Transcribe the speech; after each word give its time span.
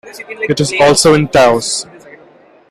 It 0.49 0.59
is 0.59 0.73
also 0.81 1.13
in 1.13 1.27
Taos. 1.27 1.85